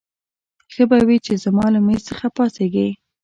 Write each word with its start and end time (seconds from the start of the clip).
ښه 0.73 0.83
به 0.89 0.97
وي 1.07 1.17
چې 1.25 1.33
زما 1.43 1.65
له 1.73 1.79
مېز 1.85 2.01
څخه 2.09 2.25
پاڅېږې. 2.35 2.89